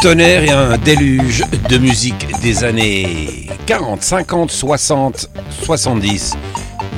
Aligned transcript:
Tonnerre 0.00 0.44
et 0.44 0.50
un 0.50 0.76
déluge 0.78 1.42
de 1.68 1.78
musique 1.78 2.26
des 2.40 2.64
années 2.64 3.48
40, 3.66 4.02
50, 4.02 4.50
60, 4.50 5.30
70, 5.62 6.36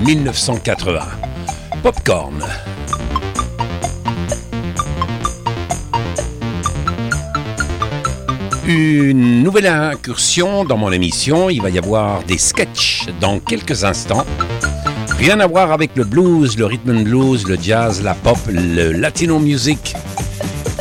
1980. 0.04 1.00
Popcorn. 1.82 2.44
Une 8.66 9.42
nouvelle 9.42 9.66
incursion 9.66 10.64
dans 10.64 10.76
mon 10.76 10.90
émission. 10.90 11.50
Il 11.50 11.62
va 11.62 11.70
y 11.70 11.78
avoir 11.78 12.24
des 12.24 12.38
sketchs 12.38 13.06
dans 13.20 13.38
quelques 13.38 13.84
instants. 13.84 14.26
Rien 15.18 15.40
à 15.40 15.46
voir 15.46 15.72
avec 15.72 15.96
le 15.96 16.04
blues, 16.04 16.56
le 16.58 16.66
rhythm 16.66 16.90
and 16.90 17.02
blues, 17.02 17.46
le 17.48 17.56
jazz, 17.60 18.02
la 18.02 18.14
pop, 18.14 18.38
le 18.48 18.92
latino 18.92 19.38
music 19.38 19.94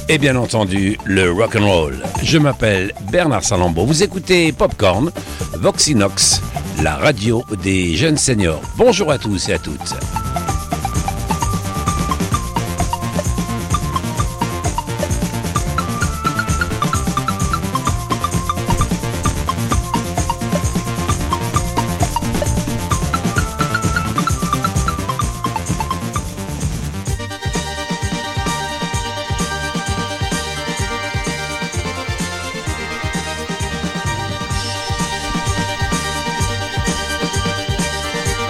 et 0.09 0.17
bien 0.17 0.35
entendu 0.35 0.97
le 1.05 1.31
rock 1.31 1.55
and 1.55 1.67
roll. 1.67 2.03
Je 2.23 2.37
m'appelle 2.37 2.93
Bernard 3.11 3.43
Salambo. 3.43 3.85
Vous 3.85 4.03
écoutez 4.03 4.51
Popcorn, 4.51 5.11
Voxinox, 5.55 6.41
la 6.81 6.95
radio 6.95 7.43
des 7.63 7.95
jeunes 7.95 8.17
seniors. 8.17 8.61
Bonjour 8.77 9.11
à 9.11 9.17
tous 9.17 9.49
et 9.49 9.53
à 9.53 9.59
toutes. 9.59 9.95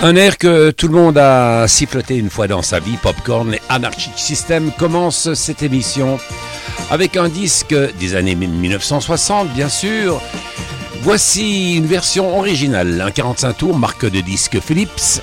Un 0.04 0.16
air 0.16 0.38
que 0.38 0.70
tout 0.70 0.88
le 0.88 0.94
monde 0.94 1.18
a 1.18 1.68
siffloté 1.68 2.18
une 2.18 2.30
fois 2.30 2.48
dans 2.48 2.62
sa 2.62 2.80
vie, 2.80 2.98
Popcorn 3.02 3.56
et 3.56 3.62
Anarchic 3.68 4.14
System 4.16 4.72
commence 4.78 5.34
cette 5.34 5.64
émission 5.64 6.20
avec 6.92 7.18
un 7.18 7.30
disque 7.30 7.76
des 8.00 8.16
années 8.16 8.36
1960, 8.36 9.50
bien 9.54 9.70
sûr. 9.70 10.22
Voici 11.02 11.76
une 11.78 11.88
version 11.88 12.38
originale, 12.38 13.02
un 13.02 13.10
45 13.10 13.54
tours, 13.54 13.76
marque 13.76 14.06
de 14.06 14.22
disque 14.22 14.60
Philips. 14.60 15.20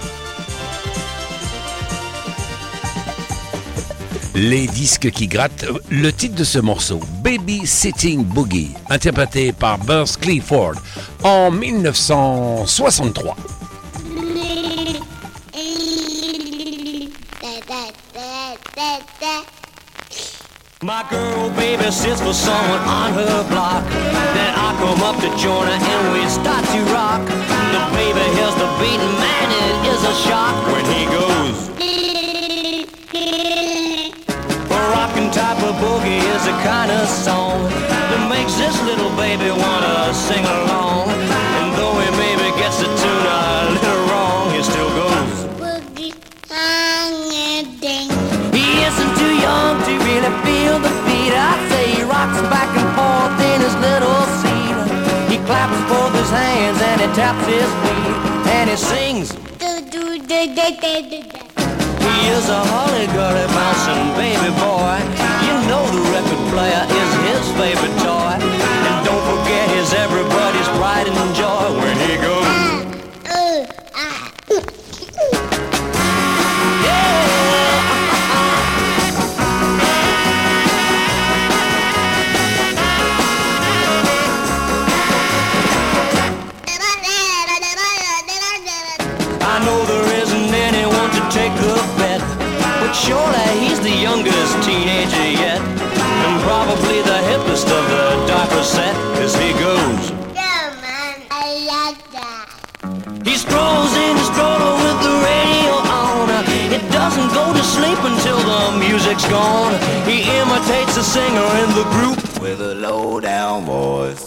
Les 4.35 4.67
disques 4.67 5.13
qui 5.13 5.29
grattent, 5.29 5.67
le 5.89 6.13
titre 6.13 6.35
de 6.35 6.43
ce 6.43 6.59
morceau, 6.59 6.99
Baby 7.23 7.65
Sitting 7.65 8.25
Boogie, 8.25 8.73
interprété 8.91 9.53
par 9.53 9.79
Buzz 9.79 10.17
Clifford 10.17 10.75
en 11.23 11.53
1963. 11.53 13.37
My 20.85 21.03
girl 21.09 21.49
baby 21.57 21.91
sits 21.91 22.21
for 22.21 22.35
someone 22.35 22.85
on 22.85 23.15
her 23.15 23.49
block. 23.49 23.89
Then 23.89 24.53
I 24.53 24.77
come 24.77 25.01
up 25.01 25.17
to 25.25 25.31
join 25.41 25.65
her 25.65 25.81
and 25.81 26.13
we 26.13 26.29
start 26.29 26.61
to 26.61 26.81
rock. 26.93 27.25
The 27.25 27.81
baby 27.97 28.21
hears 28.37 28.53
the 28.61 28.69
beat, 28.77 29.01
man, 29.01 29.49
it 29.65 29.77
is 29.97 30.05
a 30.05 30.15
shock 30.29 30.55
when 30.69 30.85
he 30.93 31.09
goes. 31.09 31.73
A 34.69 34.81
rockin' 34.93 35.31
type 35.33 35.57
of 35.65 35.75
boogie 35.81 36.21
is 36.21 36.45
the 36.45 36.53
kind 36.61 36.91
of 36.91 37.09
song 37.09 37.65
that 37.89 38.29
makes 38.29 38.53
this 38.57 38.77
little 38.85 39.09
baby 39.17 39.49
wanna 39.49 40.13
sing 40.13 40.45
along. 40.45 41.04
Taps 57.15 57.47
his 57.47 57.71
feet 57.83 58.17
and 58.51 58.71
he 58.71 58.77
sings. 58.77 59.31
He 62.05 62.17
is 62.31 62.49
a 62.49 62.65
holly-gully 62.73 63.47
bouncing 63.55 64.05
baby 64.19 64.51
boy. 64.59 64.99
You 65.47 65.55
know 65.71 65.85
the 65.95 66.03
record 66.11 66.43
player 66.51 66.83
is 66.91 67.11
his 67.29 67.43
favorite 67.55 67.97
toy. 68.03 68.54
Singer 111.05 111.49
in 111.63 111.71
the 111.77 111.85
group 111.93 112.19
with 112.41 112.61
a 112.61 112.75
low 112.75 113.21
down 113.21 113.65
voice. 113.65 114.25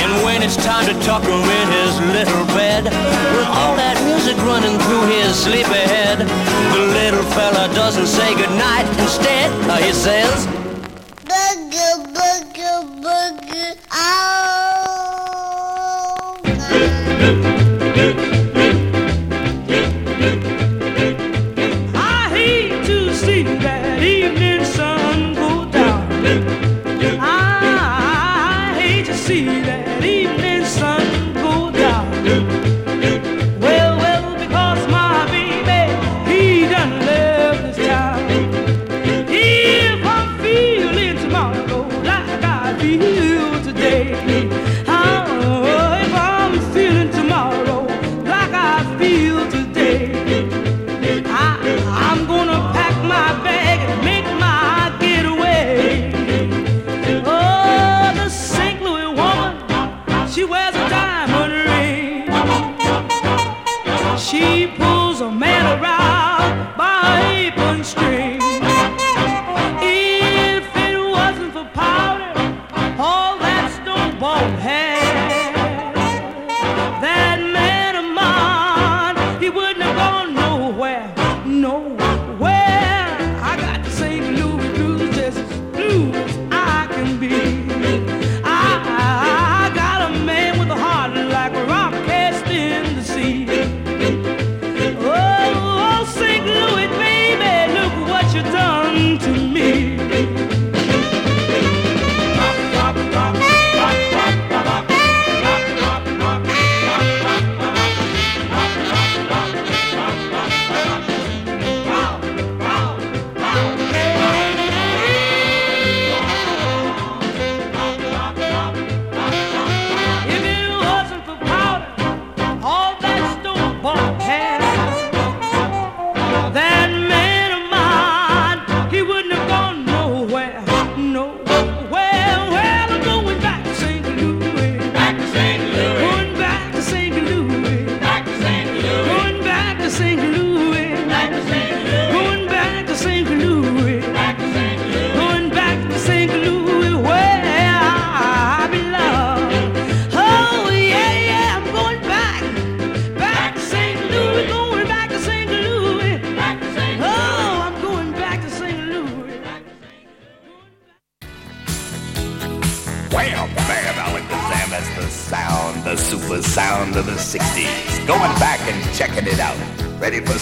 And 0.00 0.10
when 0.24 0.42
it's 0.42 0.56
time 0.56 0.86
to 0.86 0.94
tuck 1.04 1.22
him 1.22 1.44
in 1.60 1.68
his 1.68 2.00
little 2.00 2.46
bed, 2.56 2.84
with 2.84 3.48
all 3.52 3.76
that 3.76 4.00
music 4.08 4.36
running 4.48 4.78
through 4.80 5.04
his 5.12 5.36
sleepy 5.36 5.84
head, 5.92 6.18
the 6.18 6.84
little 7.00 7.22
fella 7.36 7.68
doesn't 7.74 8.06
say 8.06 8.34
goodnight. 8.34 8.88
Instead, 8.98 9.52
he 9.84 9.92
says, 9.92 10.46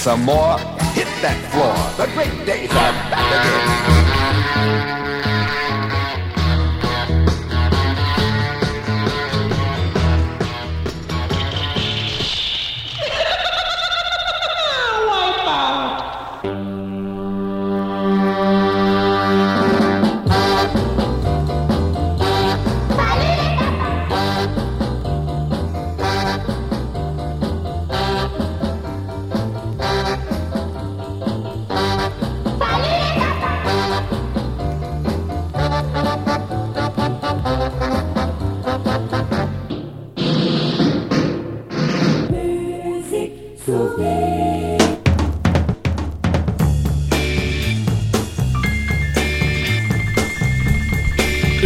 some 0.01 0.25
more? 0.25 0.80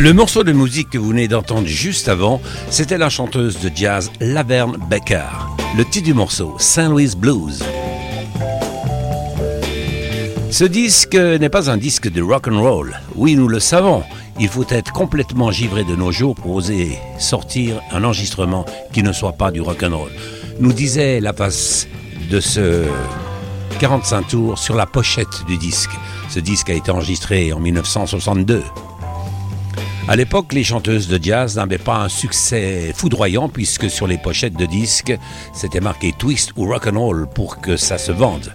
Le 0.05 0.13
morceau 0.13 0.45
de 0.45 0.53
musique 0.53 0.91
que 0.91 0.99
vous 0.99 1.09
venez 1.09 1.29
d'entendre 1.29 1.67
juste 1.67 2.11
avant, 2.11 2.43
c'était 2.69 2.99
la 2.99 3.09
chanteuse 3.09 3.59
de 3.61 3.71
jazz 3.75 4.13
Laverne 4.21 4.77
Becker. 4.91 5.49
Le 5.79 5.85
titre 5.87 6.05
du 6.05 6.13
morceau, 6.13 6.57
Saint 6.59 6.91
Louis 6.91 7.17
Blues. 7.17 7.65
Ce 10.51 10.65
disque 10.65 11.15
n'est 11.15 11.49
pas 11.49 11.71
un 11.71 11.79
disque 11.79 12.13
de 12.13 12.21
rock 12.21 12.49
and 12.49 12.61
roll. 12.61 13.01
Oui, 13.15 13.35
nous 13.35 13.49
le 13.49 13.61
savons. 13.61 14.03
Il 14.39 14.49
faut 14.49 14.67
être 14.69 14.93
complètement 14.93 15.51
givré 15.51 15.85
de 15.85 15.97
nos 15.97 16.13
jours 16.13 16.35
pour 16.35 16.55
oser 16.55 16.99
sortir 17.19 17.81
un 17.91 18.05
enregistrement 18.05 18.67
qui 18.93 19.03
ne 19.03 19.11
soit 19.11 19.33
pas 19.33 19.51
du 19.51 19.63
rock 19.63 19.85
and 19.85 19.97
roll. 19.97 20.11
Nous 20.61 20.75
disait 20.75 21.19
la 21.19 21.33
face 21.33 21.89
de 22.31 22.41
ce 22.41 22.85
45 23.79 24.29
tours 24.29 24.59
sur 24.59 24.77
la 24.77 24.85
pochette 24.85 25.47
du 25.47 25.57
disque. 25.57 25.93
Ce 26.29 26.41
disque 26.41 26.69
a 26.69 26.75
été 26.75 26.91
enregistré 26.91 27.55
en 27.55 27.59
1962. 27.59 28.63
À 30.07 30.17
l'époque, 30.17 30.53
les 30.53 30.65
chanteuses 30.65 31.09
de 31.09 31.19
jazz 31.23 31.57
n'avaient 31.57 31.79
pas 31.79 31.97
un 31.97 32.11
succès 32.11 32.93
foudroyant 32.95 33.49
puisque 33.49 33.89
sur 33.89 34.07
les 34.07 34.19
pochettes 34.19 34.57
de 34.57 34.67
disques, 34.67 35.17
c'était 35.55 35.81
marqué 35.81 36.13
twist 36.13 36.53
ou 36.57 36.67
rock 36.67 36.89
and 36.89 37.01
roll 37.01 37.27
pour 37.27 37.63
que 37.63 37.79
ça 37.79 37.97
se 37.97 38.13
vende. 38.13 38.53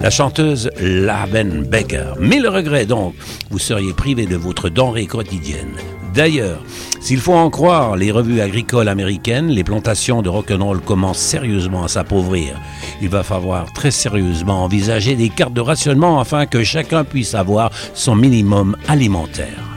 La 0.00 0.10
chanteuse 0.10 0.70
Laven 0.80 1.62
Becker. 1.62 2.14
Mais 2.18 2.40
le 2.40 2.48
regret 2.48 2.84
donc, 2.84 3.14
vous 3.48 3.60
seriez 3.60 3.92
privé 3.92 4.26
de 4.26 4.34
votre 4.34 4.70
denrée 4.70 5.06
quotidienne. 5.06 5.76
D'ailleurs, 6.14 6.64
s'il 7.00 7.20
faut 7.20 7.34
en 7.34 7.48
croire 7.48 7.94
les 7.94 8.10
revues 8.10 8.40
agricoles 8.40 8.88
américaines, 8.88 9.48
les 9.48 9.62
plantations 9.62 10.20
de 10.20 10.28
rock'n'roll 10.28 10.80
commencent 10.80 11.18
sérieusement 11.18 11.84
à 11.84 11.88
s'appauvrir. 11.88 12.60
Il 13.00 13.08
va 13.08 13.22
falloir 13.22 13.72
très 13.72 13.92
sérieusement 13.92 14.64
envisager 14.64 15.14
des 15.14 15.28
cartes 15.28 15.54
de 15.54 15.60
rationnement 15.60 16.18
afin 16.18 16.46
que 16.46 16.64
chacun 16.64 17.04
puisse 17.04 17.36
avoir 17.36 17.70
son 17.94 18.16
minimum 18.16 18.76
alimentaire. 18.88 19.67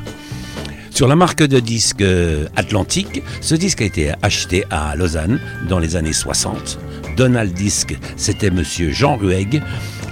Sur 1.02 1.08
la 1.08 1.16
marque 1.16 1.42
de 1.42 1.60
disques 1.60 2.06
Atlantique, 2.56 3.24
ce 3.42 3.56
disque 3.56 3.82
a 3.82 3.86
été 3.86 4.12
acheté 4.22 4.66
à 4.70 4.96
Lausanne 4.96 5.40
dans 5.68 5.80
les 5.80 5.96
années 5.96 6.14
60. 6.14 6.78
Donald 7.18 7.54
Disc, 7.54 7.98
c'était 8.18 8.52
monsieur 8.52 8.92
Jean 8.92 9.16
Rueg 9.16 9.64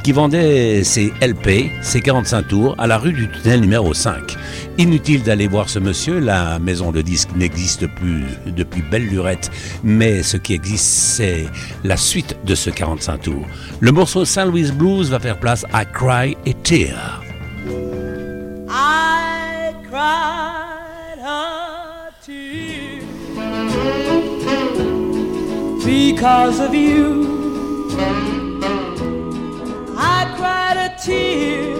qui 0.03 0.13
vendait 0.13 0.83
ses 0.83 1.13
LP, 1.21 1.69
ses 1.83 2.01
45 2.01 2.47
tours, 2.47 2.75
à 2.79 2.87
la 2.87 2.97
rue 2.97 3.13
du 3.13 3.29
tunnel 3.29 3.61
numéro 3.61 3.93
5. 3.93 4.35
Inutile 4.79 5.21
d'aller 5.21 5.45
voir 5.45 5.69
ce 5.69 5.77
monsieur, 5.77 6.17
la 6.17 6.57
maison 6.57 6.91
de 6.91 7.03
disques 7.03 7.35
n'existe 7.35 7.85
plus 7.85 8.23
depuis 8.47 8.81
belle 8.81 9.05
lurette, 9.05 9.51
mais 9.83 10.23
ce 10.23 10.37
qui 10.37 10.55
existe, 10.55 10.87
c'est 10.87 11.45
la 11.83 11.97
suite 11.97 12.35
de 12.47 12.55
ce 12.55 12.71
45 12.71 13.21
tours. 13.21 13.45
Le 13.79 13.91
morceau 13.91 14.25
Saint 14.25 14.45
Louis 14.45 14.71
Blues 14.71 15.11
va 15.11 15.19
faire 15.19 15.39
place 15.39 15.67
à 15.71 15.85
Cry 15.85 16.35
a 16.47 16.53
Tear. 16.63 17.21
Because 26.19 26.59
of 26.59 26.75
you. 26.75 27.07
I 29.97 30.33
cried 30.37 30.77
a 30.77 30.89
tear 31.01 31.75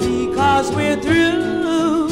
because 0.00 0.74
we're 0.74 1.00
through. 1.00 2.08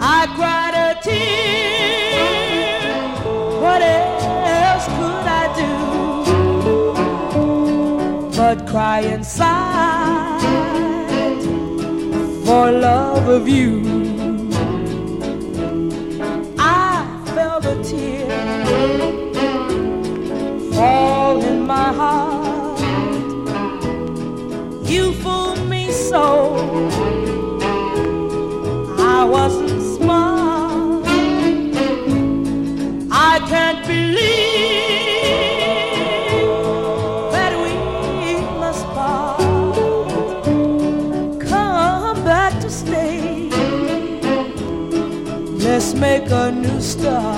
I 0.00 0.26
cried 0.34 0.74
a 0.86 0.94
tear. 1.02 2.24
What 3.60 3.82
else 3.82 4.86
could 4.96 5.26
I 5.42 5.44
do 5.60 5.72
but 8.34 8.66
cry 8.66 9.00
inside? 9.00 9.93
For 12.54 12.70
love 12.70 13.26
of 13.26 13.48
you. 13.48 13.93
A 46.34 46.50
new 46.50 46.80
start. 46.80 47.33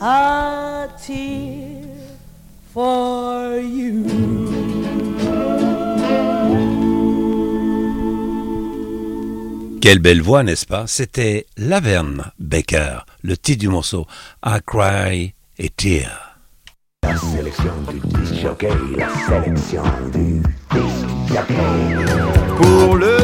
A 0.00 0.88
tear 1.04 1.86
for 2.72 3.58
you. 3.60 4.04
Quelle 9.80 9.98
belle 9.98 10.20
voix, 10.22 10.42
n'est-ce 10.42 10.66
pas? 10.66 10.86
C'était 10.86 11.46
Laverne 11.56 12.30
Baker, 12.38 13.00
le 13.22 13.36
titre 13.36 13.60
du 13.60 13.68
morceau 13.68 14.06
I 14.44 14.58
Cry 14.66 15.34
a 15.58 15.68
Tear. 15.76 16.36
Silly 17.02 17.18
sélection 17.32 17.72
du 17.90 17.98
disc 18.00 18.34
jockey, 18.42 18.68
la 18.96 19.08
sélection 19.26 19.82
du 20.12 20.42
disc 20.70 21.06
jockey. 21.28 21.54
Pour 22.56 22.96
le 22.96 23.16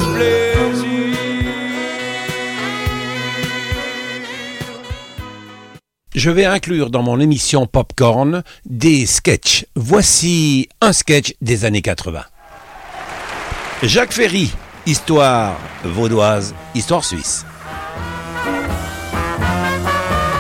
Je 6.17 6.31
vais 6.31 6.47
inclure 6.47 6.89
dans 6.89 7.03
mon 7.03 7.21
émission 7.21 7.67
Popcorn 7.67 8.43
des 8.65 9.05
sketchs. 9.05 9.67
Voici 9.75 10.67
un 10.81 10.95
sketch 10.95 11.35
des 11.43 11.67
années 11.67 11.83
80. 11.83 12.25
Jacques 13.83 14.15
Ferry, 14.15 14.51
histoire 14.87 15.59
vaudoise, 15.85 16.55
histoire 16.75 17.05
suisse. 17.05 17.45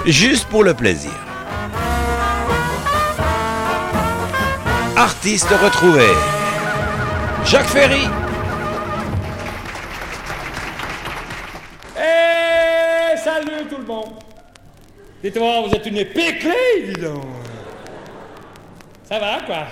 Juste 0.06 0.46
pour 0.46 0.64
le 0.64 0.72
plaisir. 0.72 1.12
Artiste 4.96 5.50
retrouvé. 5.62 6.06
Jacques 7.44 7.68
Ferry. 7.68 8.08
Eh, 11.98 13.18
salut 13.18 13.68
tout 13.68 13.76
le 13.76 13.84
monde. 13.84 14.25
Dites-moi, 15.22 15.62
vous 15.66 15.74
êtes 15.74 15.86
une 15.86 15.96
épiclée, 15.96 16.92
dis 16.94 17.00
donc. 17.00 17.24
Ça 19.04 19.18
va, 19.18 19.40
quoi? 19.46 19.66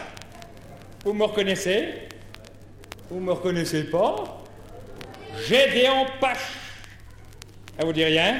Vous 1.04 1.12
me 1.12 1.24
reconnaissez? 1.24 1.88
Vous 3.10 3.20
me 3.20 3.32
reconnaissez 3.32 3.84
pas? 3.84 4.42
Gédéon 5.46 6.06
Pache. 6.20 6.58
Ça 7.78 7.84
vous 7.84 7.92
dit 7.92 8.04
rien? 8.04 8.38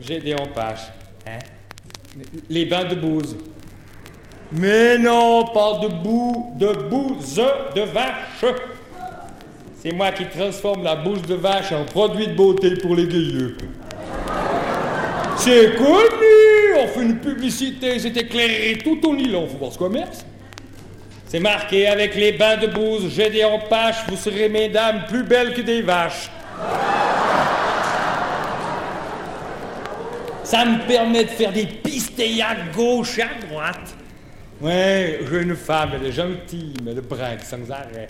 Gédéon 0.00 0.48
Pache. 0.54 0.88
Hein? 1.26 1.38
Les 2.48 2.64
bains 2.64 2.84
de 2.84 2.96
bouse. 2.96 3.36
Mais 4.52 4.98
non, 4.98 5.44
pas 5.44 5.78
de 5.78 5.88
boue, 5.88 6.54
de 6.56 6.72
bouse 6.88 7.36
de 7.76 7.82
vache. 7.82 8.44
C'est 9.76 9.92
moi 9.92 10.10
qui 10.10 10.26
transforme 10.26 10.82
la 10.82 10.96
bouse 10.96 11.22
de 11.22 11.36
vache 11.36 11.70
en 11.72 11.84
produit 11.84 12.26
de 12.26 12.34
beauté 12.34 12.74
pour 12.76 12.96
les 12.96 13.06
gailleux. 13.06 13.56
C'est 15.40 15.74
connu 15.74 16.74
On 16.78 16.86
fait 16.86 17.02
une 17.02 17.18
publicité, 17.18 17.98
c'est 17.98 18.14
éclairé 18.14 18.76
tout 18.84 19.00
au 19.08 19.16
nylon, 19.16 19.48
faut 19.48 19.56
voir 19.56 19.72
ce 19.72 19.78
commerce. 19.78 20.26
C'est 21.26 21.40
marqué 21.40 21.86
avec 21.86 22.14
les 22.14 22.32
bains 22.32 22.58
de 22.58 22.66
bouse, 22.66 23.10
j'ai 23.10 23.42
en 23.42 23.58
pache, 23.58 23.96
vous 24.08 24.16
serez 24.16 24.50
mesdames 24.50 25.04
plus 25.08 25.22
belles 25.22 25.54
que 25.54 25.62
des 25.62 25.80
vaches. 25.80 26.30
Ça 30.44 30.66
me 30.66 30.86
permet 30.86 31.24
de 31.24 31.30
faire 31.30 31.52
des 31.52 31.64
pistes 31.64 32.20
à 32.20 32.76
gauche 32.76 33.18
et 33.18 33.22
à 33.22 33.28
droite. 33.48 33.94
Ouais, 34.60 35.20
j'ai 35.30 35.40
une 35.40 35.56
femme, 35.56 35.92
elle 35.94 36.08
est 36.08 36.12
gentille, 36.12 36.74
mais 36.84 36.90
elle 36.90 37.00
brinque 37.00 37.44
sans 37.44 37.70
arrêt. 37.70 38.08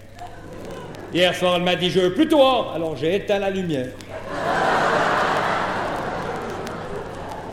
Hier 1.14 1.32
soir, 1.32 1.56
elle 1.56 1.62
m'a 1.62 1.76
dit 1.76 1.90
je 1.90 2.00
veux 2.00 2.12
plus 2.12 2.26
toi, 2.26 2.72
alors 2.74 2.96
j'ai 2.96 3.14
éteint 3.14 3.38
la 3.38 3.50
lumière. 3.50 3.90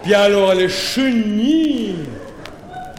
Puis 0.08 0.16
alors, 0.16 0.54
elle 0.54 0.62
est 0.62 0.70
chenille. 0.70 1.98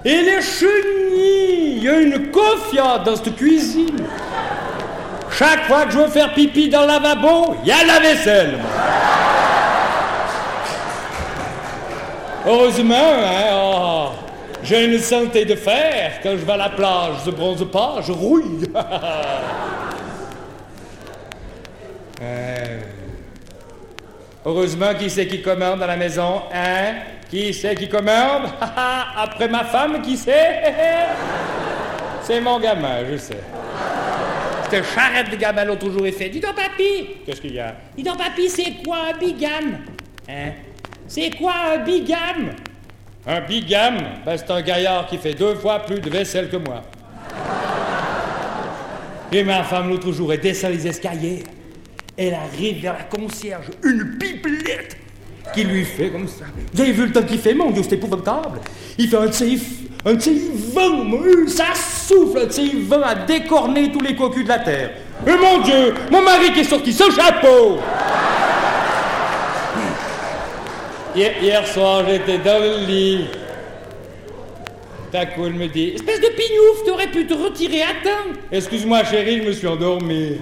Et 0.04 0.20
les 0.20 0.42
chenilles, 0.42 1.76
il 1.78 1.82
y 1.82 1.88
a 1.88 2.00
une 2.00 2.30
confiance 2.30 3.02
dans 3.02 3.16
cette 3.16 3.34
cuisine. 3.34 4.04
Chaque 5.30 5.64
fois 5.64 5.86
que 5.86 5.92
je 5.92 5.98
veux 6.00 6.08
faire 6.08 6.34
pipi 6.34 6.68
dans 6.68 6.82
le 6.82 6.88
lavabo, 6.88 7.56
il 7.62 7.68
y 7.68 7.72
a 7.72 7.82
la 7.86 7.98
vaisselle. 7.98 8.58
Heureusement, 12.46 12.94
hein, 12.94 13.54
oh, 13.54 14.08
j'ai 14.62 14.84
une 14.84 14.98
santé 14.98 15.46
de 15.46 15.54
fer. 15.54 16.20
Quand 16.22 16.32
je 16.32 16.44
vais 16.44 16.52
à 16.52 16.56
la 16.58 16.68
plage, 16.68 17.14
je 17.24 17.30
bronze 17.30 17.66
pas, 17.72 18.00
je 18.06 18.12
rouille. 18.12 18.70
Heureusement, 24.44 24.94
qui 24.98 25.10
c'est 25.10 25.26
qui 25.26 25.42
commande 25.42 25.82
à 25.82 25.86
la 25.86 25.96
maison 25.96 26.42
Hein? 26.52 26.94
Qui 27.30 27.52
c'est 27.52 27.74
qui 27.74 27.88
commande? 27.88 28.50
Après 29.16 29.48
ma 29.48 29.64
femme, 29.64 30.00
qui 30.02 30.16
c'est? 30.16 30.62
C'est 32.22 32.40
mon 32.42 32.60
gamin, 32.60 33.06
je 33.10 33.16
sais. 33.16 33.38
Cette 34.70 34.84
charrette 34.84 35.30
de 35.30 35.36
gamin 35.36 35.64
l'autre 35.64 35.90
jour, 35.90 36.06
il 36.06 36.12
fait 36.12 36.28
Dis 36.28 36.40
donc, 36.40 36.56
papy 36.56 37.16
Qu'est-ce 37.24 37.40
qu'il 37.40 37.54
y 37.54 37.58
a? 37.58 37.74
Dis 37.96 38.02
donc, 38.02 38.18
papy, 38.18 38.50
c'est 38.50 38.82
quoi 38.84 38.98
un 39.14 39.18
bigame? 39.18 39.78
Hein? 40.28 40.50
C'est 41.06 41.30
quoi 41.38 41.52
un 41.72 41.78
bigame? 41.78 42.50
Un 43.26 43.40
bigame? 43.40 43.98
Ben, 44.26 44.36
C'est 44.36 44.50
un 44.50 44.60
gaillard 44.60 45.06
qui 45.06 45.16
fait 45.16 45.32
deux 45.32 45.54
fois 45.54 45.78
plus 45.78 46.00
de 46.00 46.10
vaisselle 46.10 46.50
que 46.50 46.58
moi. 46.58 46.82
Et 49.32 49.42
ma 49.42 49.62
femme, 49.64 49.88
l'autre 49.88 50.12
jour, 50.12 50.30
elle 50.30 50.40
descend 50.40 50.72
les 50.72 50.86
escaliers. 50.86 51.44
Elle 52.20 52.34
arrive 52.34 52.82
vers 52.82 52.94
la 52.94 53.04
concierge, 53.04 53.66
une 53.84 54.18
pipelette 54.18 54.96
qui 55.54 55.62
lui 55.62 55.84
fait 55.84 56.08
comme 56.10 56.26
ça. 56.26 56.44
Vous 56.74 56.80
avez 56.80 56.90
vu 56.92 57.06
le 57.06 57.12
temps 57.12 57.22
qu'il 57.22 57.38
fait, 57.38 57.54
mon 57.54 57.70
Dieu, 57.70 57.82
c'est 57.82 57.94
épouvantable. 57.94 58.60
Il 58.98 59.08
fait 59.08 59.16
un 59.16 59.30
ces, 59.30 59.56
un 60.04 60.18
ces 60.18 60.34
vents, 60.74 61.04
mon- 61.04 61.46
ça 61.46 61.66
souffle, 61.76 62.40
un 62.40 62.46
de 62.46 62.50
ces 62.50 62.70
vents 62.88 63.02
à 63.04 63.14
décorner 63.14 63.92
tous 63.92 64.00
les 64.00 64.16
cocus 64.16 64.42
de 64.42 64.48
la 64.48 64.58
terre. 64.58 64.90
Et 65.26 65.30
mon 65.36 65.60
Dieu, 65.60 65.94
mon 66.10 66.20
mari 66.22 66.52
qui 66.52 66.60
est 66.60 66.64
sorti 66.64 66.92
sans 66.92 67.10
chapeau. 67.10 67.78
Hier, 71.14 71.32
hier 71.42 71.66
soir, 71.66 72.02
j'étais 72.06 72.38
dans 72.38 72.60
le 72.60 72.84
lit. 72.86 73.26
D'un 75.12 75.24
coup, 75.26 75.46
elle 75.46 75.54
me 75.54 75.66
dit 75.68 75.92
Espèce 75.94 76.20
de 76.20 76.26
pignouf, 76.28 76.84
t'aurais 76.84 77.06
pu 77.08 77.26
te 77.26 77.34
retirer 77.34 77.82
à 77.82 77.94
temps. 78.04 78.38
Excuse-moi, 78.52 79.04
chérie, 79.04 79.38
je 79.42 79.48
me 79.48 79.52
suis 79.52 79.66
endormi. 79.66 80.36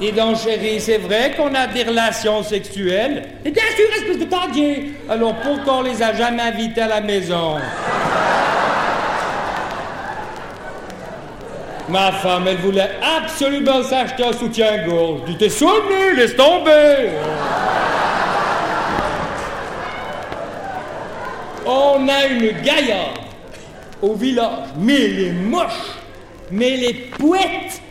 Dis 0.00 0.12
donc, 0.12 0.38
chérie, 0.38 0.80
c'est 0.80 0.96
vrai 0.96 1.34
qu'on 1.36 1.54
a 1.54 1.66
des 1.66 1.82
relations 1.82 2.42
sexuelles? 2.42 3.28
Et 3.44 3.50
bien 3.50 3.62
sûr, 3.76 3.84
espèce 3.94 4.18
de 4.18 4.24
tardier 4.24 4.92
Alors 5.10 5.34
pourquoi 5.34 5.78
on 5.78 5.82
les 5.82 6.02
a 6.02 6.14
jamais 6.14 6.40
invités 6.40 6.80
à 6.80 6.88
la 6.88 7.00
maison? 7.02 7.58
Ma 11.90 12.12
femme, 12.12 12.44
elle 12.48 12.56
voulait 12.56 12.88
absolument 13.18 13.82
s'acheter 13.82 14.24
un 14.24 14.32
soutien-gorge. 14.32 15.20
Je 15.26 15.32
dis, 15.32 15.36
t'es 15.38 15.48
sonné, 15.50 16.14
laisse 16.16 16.34
tomber. 16.34 17.10
On 21.66 22.08
a 22.08 22.26
une 22.26 22.52
gaillarde 22.62 23.18
au 24.00 24.14
village, 24.14 24.68
mais 24.78 24.94
elle 24.94 25.20
est 25.20 25.32
moche, 25.32 25.98
mais 26.50 26.74
elle 26.74 26.84
est 26.84 27.10
pouette, 27.18 27.82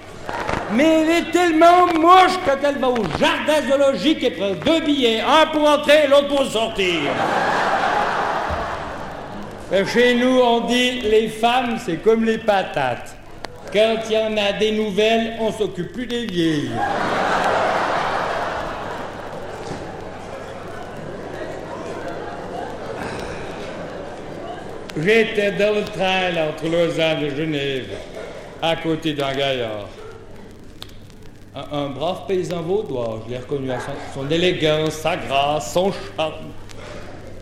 mais 0.74 1.02
elle 1.02 1.10
est 1.10 1.32
tellement 1.32 1.88
moche 1.88 2.38
quand 2.46 2.58
elle 2.64 2.78
va 2.78 2.90
au 2.90 3.04
jardin 3.20 3.68
zoologique 3.68 4.24
et 4.24 4.32
prend 4.32 4.52
deux 4.52 4.82
billets, 4.82 5.22
un 5.22 5.48
pour 5.48 5.68
entrer 5.68 6.06
et 6.06 6.08
l'autre 6.08 6.28
pour 6.28 6.46
sortir. 6.46 7.12
Chez 9.94 10.16
nous, 10.16 10.40
on 10.40 10.62
dit 10.62 11.02
les 11.02 11.28
femmes, 11.28 11.78
c'est 11.84 11.98
comme 11.98 12.26
les 12.26 12.40
patates. 12.40 13.16
Quand 13.72 13.98
il 14.10 14.16
y 14.16 14.18
en 14.18 14.36
a 14.36 14.54
des 14.54 14.72
nouvelles, 14.72 15.34
on 15.40 15.52
s'occupe 15.52 15.94
plus 15.94 16.08
des 16.08 16.26
vieilles. 16.26 16.72
J'étais 24.98 25.52
dans 25.52 25.76
le 25.76 25.84
train 25.84 26.50
entre 26.50 26.68
Lausanne 26.68 27.24
et 27.24 27.36
Genève, 27.36 27.90
à 28.62 28.76
côté 28.76 29.14
d'un 29.14 29.34
gaillard. 29.34 29.88
Un, 31.72 31.90
brave 31.90 32.22
paysan 32.28 32.62
vaudois, 32.62 33.22
je 33.26 33.32
l'ai 33.32 33.38
reconnu 33.40 33.72
à 33.72 33.78
son, 34.14 34.30
élégance, 34.30 34.94
sa 34.94 35.18
grâce, 35.18 35.74
son 35.74 35.92
charme. 35.92 36.34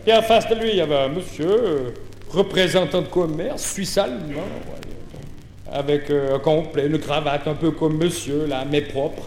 Et 0.06 0.12
en 0.12 0.22
face 0.22 0.48
de 0.48 0.54
lui, 0.54 0.70
il 0.70 0.76
y 0.76 0.80
avait 0.80 0.96
un 0.98 1.08
monsieur, 1.08 1.94
représentant 2.30 3.02
de 3.02 3.06
commerce, 3.08 3.62
suisse-allemand, 3.62 4.42
avec 5.72 6.10
euh, 6.10 6.36
un 6.36 6.38
complet, 6.38 6.86
une 6.86 6.98
cravate 6.98 7.46
un 7.46 7.54
peu 7.54 7.70
comme 7.72 7.98
monsieur, 7.98 8.46
là, 8.46 8.64
mais 8.70 8.80
propre. 8.80 9.24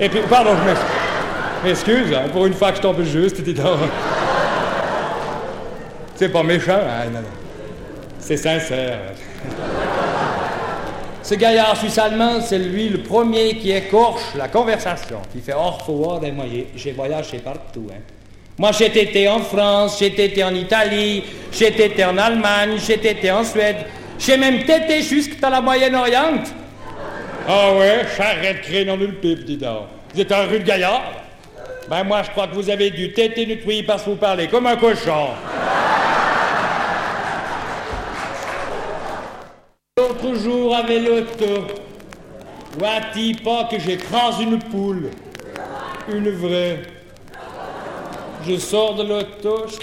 Et 0.00 0.08
puis, 0.08 0.20
pardon, 0.28 0.50
je 0.58 0.68
m'ex- 0.68 0.80
m'excuse, 1.64 2.14
hein, 2.14 2.28
pour 2.32 2.46
une 2.46 2.54
fois 2.54 2.70
que 2.70 2.78
je 2.78 2.82
tombe 2.82 3.02
juste. 3.02 3.36
C'est 6.14 6.28
pas 6.30 6.42
méchant, 6.42 6.72
hein, 6.72 7.10
non, 7.12 7.20
non. 7.20 7.26
C'est 8.18 8.38
sincère. 8.38 8.98
Ce 11.26 11.34
gaillard 11.34 11.76
suisse-allemand, 11.76 12.40
c'est 12.40 12.60
lui 12.60 12.88
le 12.88 12.98
premier 12.98 13.56
qui 13.56 13.72
écorche 13.72 14.22
la 14.36 14.46
conversation, 14.46 15.16
qui 15.32 15.40
fait 15.40 15.54
hors 15.54 15.84
forward 15.84 16.22
et 16.22 16.30
moi, 16.30 16.44
j'ai 16.76 16.92
voyagé 16.92 17.38
partout. 17.38 17.88
Hein. 17.90 17.98
Moi, 18.56 18.70
j'ai 18.70 18.86
été 18.96 19.28
en 19.28 19.40
France, 19.40 19.98
j'ai 19.98 20.06
été 20.06 20.44
en 20.44 20.54
Italie, 20.54 21.24
j'ai 21.50 21.66
été 21.66 22.04
en 22.04 22.16
Allemagne, 22.16 22.78
j'ai 22.78 22.94
été 22.94 23.32
en 23.32 23.42
Suède, 23.42 23.78
j'ai 24.20 24.36
même 24.36 24.60
été 24.60 25.02
jusqu'à 25.02 25.50
la 25.50 25.60
Moyen-Orient. 25.60 26.44
Ah 27.48 27.74
ouais, 27.74 28.06
charrette 28.16 28.86
dans 28.86 28.94
une 28.94 29.14
pipe, 29.14 29.44
dis 29.46 29.56
donc. 29.56 29.86
Vous 30.14 30.20
êtes 30.20 30.30
un 30.30 30.44
rude 30.44 30.62
gaillard 30.62 31.10
Ben 31.90 32.04
moi, 32.04 32.22
je 32.22 32.30
crois 32.30 32.46
que 32.46 32.54
vous 32.54 32.70
avez 32.70 32.90
dû 32.90 33.12
téter 33.12 33.46
nettoyer 33.46 33.82
parce 33.82 34.04
que 34.04 34.10
vous 34.10 34.16
parlez 34.16 34.46
comme 34.46 34.66
un 34.68 34.76
cochon. 34.76 35.30
Avec 40.76 41.06
l'auto. 41.06 41.66
Vois-tu 42.78 43.34
pas 43.42 43.64
que 43.70 43.78
j'écrase 43.78 44.40
une 44.40 44.58
poule 44.58 45.10
Une 46.08 46.30
vraie. 46.30 46.82
Je 48.46 48.56
sors 48.56 48.94
de 48.94 49.02
l'auto, 49.02 49.66
je. 49.68 49.76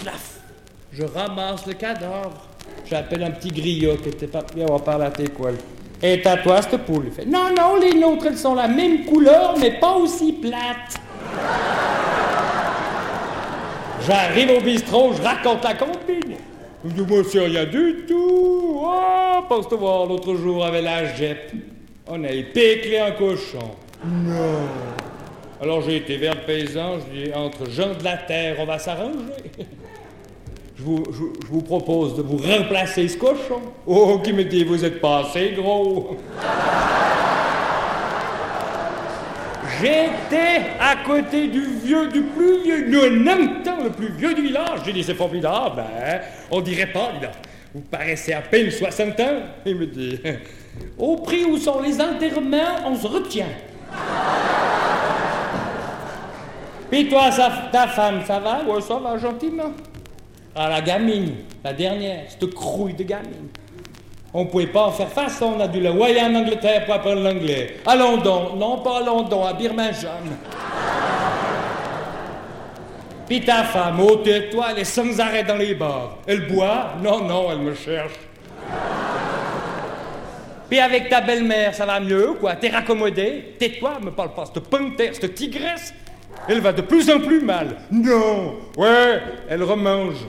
Je 0.96 1.04
ramasse 1.04 1.66
le 1.66 1.74
cadavre. 1.74 2.48
J'appelle 2.86 3.24
un 3.24 3.32
petit 3.32 3.50
griot 3.50 3.98
qui 3.98 4.10
était 4.10 4.28
pas 4.28 4.44
bien, 4.54 4.66
on 4.70 4.74
va 4.74 4.80
parler 4.80 5.06
à 5.06 5.12
tes 5.12 5.28
cols. 5.28 5.58
Et 6.02 6.22
t'as 6.22 6.38
toi 6.38 6.62
cette 6.62 6.86
poule 6.86 7.10
Non, 7.26 7.50
non, 7.58 7.78
les 7.82 7.94
nôtres, 7.94 8.28
elles 8.28 8.38
sont 8.38 8.54
la 8.54 8.68
même 8.68 9.06
couleur, 9.06 9.56
mais 9.60 9.80
pas 9.80 9.94
aussi 9.94 10.34
plates. 10.34 11.00
J'arrive 14.06 14.52
au 14.52 14.62
bistrot, 14.62 15.14
je 15.18 15.22
raconte 15.22 15.64
la 15.64 15.74
combine. 15.74 16.36
Je 16.86 16.90
dis, 16.92 17.02
moi, 17.02 17.24
c'est 17.30 17.40
rien 17.40 17.66
du 17.66 18.06
tout. 18.08 18.82
Oh, 18.86 19.40
pense 19.48 19.68
te 19.70 19.76
voir 19.76 20.06
l'autre 20.06 20.36
jour 20.36 20.66
avec 20.66 20.84
la 20.84 21.14
JEP. 21.14 21.52
On 22.08 22.24
a 22.24 22.30
épéclé 22.30 23.00
un 23.00 23.12
cochon. 23.12 23.72
Non. 24.06 24.68
Alors 25.62 25.82
j'ai 25.82 25.96
été 25.98 26.18
vers 26.18 26.34
le 26.36 26.42
paysan, 26.42 26.96
je 27.00 27.22
dis, 27.28 27.34
entre 27.34 27.70
gens 27.70 27.94
de 27.98 28.04
la 28.04 28.18
terre, 28.18 28.58
on 28.60 28.66
va 28.66 28.78
s'arranger. 28.80 29.14
Je 30.76 30.84
vous, 30.84 31.04
je- 31.10 31.46
je 31.46 31.48
vous 31.50 31.62
propose 31.62 32.18
de 32.18 32.22
vous 32.22 32.36
remplacer 32.36 33.08
ce 33.08 33.16
cochon. 33.18 33.62
Oh, 33.88 34.20
qui 34.22 34.34
me 34.34 34.44
dit, 34.44 34.66
vous 34.66 34.84
êtes 34.84 35.00
pas 35.00 35.20
assez 35.20 35.52
gros. 35.56 36.18
J'étais 39.82 40.62
à 40.80 40.96
côté 41.06 41.48
du 41.48 41.62
vieux, 41.84 42.08
du 42.10 42.22
plus 42.22 42.64
vieux, 42.64 43.08
en 43.08 43.12
même 43.12 43.64
temps, 43.64 43.84
le 43.84 43.90
plus 43.90 44.12
vieux 44.12 44.34
du 44.34 44.44
village. 44.44 44.82
J'ai 44.86 44.94
dit, 44.94 45.04
c'est 45.04 45.16
formidable, 45.16 45.82
hein? 45.82 46.20
On 46.52 46.62
dirait 46.62 46.92
pas, 46.92 47.12
donc. 47.22 47.32
Vous 47.74 47.82
paraissez 47.82 48.34
à 48.34 48.42
peine 48.42 48.70
60 48.70 49.20
ans. 49.20 49.42
Il 49.66 49.76
me 49.76 49.88
dit, 49.88 50.20
au 50.98 51.16
prix 51.18 51.44
où 51.44 51.58
sont 51.58 51.82
les 51.82 52.00
enterrements, 52.00 52.86
on 52.86 52.96
se 52.96 53.08
retient. 53.08 53.48
Puis 56.92 57.10
toi, 57.10 57.32
ta 57.72 57.88
femme, 57.88 58.22
ça 58.26 58.40
va? 58.40 58.64
Ouais, 58.64 58.82
ça 58.82 58.98
va, 58.98 59.18
gentiment. 59.18 59.72
Ah, 60.56 60.70
la 60.70 60.82
gamine, 60.82 61.34
la 61.64 61.74
dernière, 61.74 62.26
cette 62.30 62.54
crouille 62.54 62.94
de 62.94 63.04
gamine. 63.04 63.50
On 64.36 64.46
pouvait 64.46 64.66
pas 64.66 64.86
en 64.86 64.92
faire 64.92 65.10
face, 65.10 65.40
on 65.44 65.60
a 65.60 65.68
dû 65.68 65.80
la 65.80 65.92
voyer 65.92 66.20
en 66.22 66.34
Angleterre 66.34 66.86
pour 66.86 66.96
apprendre 66.96 67.22
l'anglais. 67.22 67.78
À 67.86 67.96
London, 67.96 68.56
non 68.56 68.80
pas 68.80 68.98
à 68.98 69.02
London, 69.02 69.46
à 69.46 69.54
Birmingham. 69.54 69.94
Puis 73.28 73.42
ta 73.42 73.64
femme, 73.64 74.00
oh 74.02 74.16
tais-toi, 74.18 74.66
elle 74.72 74.80
est 74.80 74.84
sans 74.86 75.20
arrêt 75.20 75.44
dans 75.44 75.56
les 75.56 75.76
bars. 75.76 76.18
Elle 76.26 76.48
boit? 76.48 76.94
Non, 77.04 77.24
non, 77.24 77.52
elle 77.52 77.60
me 77.60 77.76
cherche. 77.76 78.14
Puis 80.70 80.80
avec 80.80 81.10
ta 81.10 81.22
belle-mère, 81.22 81.76
ça 81.76 81.86
va 81.86 82.00
mieux 82.00 82.34
quoi? 82.40 82.56
T'es 82.56 82.70
raccommodé? 82.70 83.54
Tais-toi, 83.60 84.00
me 84.02 84.10
parle 84.10 84.34
pas, 84.34 84.46
cette 84.52 84.68
panthère, 84.68 85.14
cette 85.14 85.36
tigresse. 85.36 85.94
Elle 86.48 86.60
va 86.60 86.74
de 86.74 86.82
plus 86.82 87.08
en 87.12 87.20
plus 87.20 87.42
mal. 87.42 87.78
Non 87.92 88.56
Ouais, 88.76 89.22
elle 89.48 89.62
remange. 89.62 90.26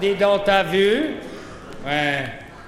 Dis 0.00 0.14
donc, 0.14 0.44
t'as 0.44 0.62
vu? 0.64 1.16
Ouais. 1.86 2.24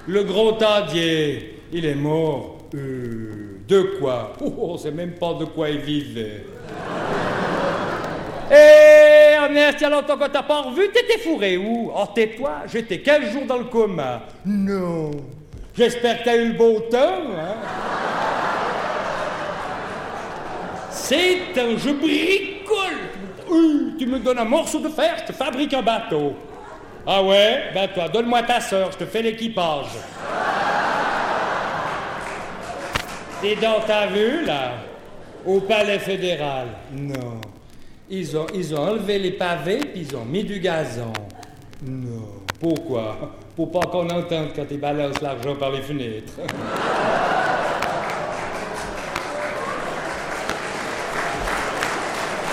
Le 0.07 0.23
gros 0.23 0.53
Tadier, 0.53 1.61
il 1.71 1.85
est 1.85 1.95
mort. 1.95 2.57
Euh, 2.73 3.59
de 3.67 3.81
quoi? 3.99 4.33
Oh, 4.41 4.53
on 4.73 4.77
sait 4.77 4.91
même 4.91 5.11
pas 5.13 5.33
de 5.33 5.45
quoi 5.45 5.69
il 5.69 5.79
vivait. 5.79 6.43
Eh, 8.49 9.33
Ernest, 9.33 9.77
il 9.79 9.83
y 9.83 9.85
a 9.85 9.89
longtemps 9.89 10.17
que 10.17 10.27
t'as 10.29 10.43
pas 10.43 10.61
revu, 10.61 10.87
t'étais 10.89 11.17
fourré 11.19 11.57
où? 11.57 11.91
Oh, 11.93 12.05
tais-toi, 12.15 12.63
j'étais 12.71 12.99
15 12.99 13.31
jours 13.31 13.45
dans 13.45 13.57
le 13.57 13.65
coma. 13.65 14.23
Non. 14.45 15.11
J'espère 15.75 16.19
que 16.19 16.23
t'as 16.23 16.37
eu 16.37 16.47
le 16.49 16.53
beau 16.53 16.79
temps, 16.89 16.97
hein 17.37 17.55
C'est 20.89 21.39
un 21.57 21.77
je 21.77 21.91
bricole. 21.91 22.97
Oui, 23.49 23.95
tu 23.99 24.05
me 24.05 24.19
donnes 24.19 24.39
un 24.39 24.45
morceau 24.45 24.79
de 24.79 24.89
fer, 24.89 25.15
je 25.19 25.31
te 25.31 25.33
fabrique 25.33 25.73
un 25.73 25.81
bateau. 25.81 26.33
Ah 27.09 27.23
ouais? 27.23 27.71
Ben 27.73 27.87
toi, 27.87 28.09
donne-moi 28.09 28.43
ta 28.43 28.59
sœur, 28.59 28.91
je 28.91 28.97
te 28.97 29.05
fais 29.05 29.21
l'équipage. 29.21 29.85
Et 33.41 33.55
donc, 33.55 33.85
t'as 33.87 34.07
vu, 34.07 34.43
là 34.43 34.73
Au 35.45 35.61
palais 35.61 35.99
fédéral 35.99 36.67
Non. 36.91 37.39
Ils 38.09 38.35
ont, 38.35 38.47
ils 38.53 38.75
ont 38.75 38.79
enlevé 38.79 39.19
les 39.19 39.31
pavés, 39.31 39.77
puis 39.77 40.01
ils 40.01 40.15
ont 40.17 40.25
mis 40.25 40.43
du 40.43 40.59
gazon. 40.59 41.13
Non. 41.87 42.43
Pourquoi? 42.59 43.15
Pour 43.55 43.71
pas 43.71 43.87
qu'on 43.87 44.09
entende 44.09 44.49
quand 44.53 44.65
ils 44.69 44.79
balancent 44.79 45.21
l'argent 45.21 45.55
par 45.55 45.71
les 45.71 45.81
fenêtres. 45.81 46.33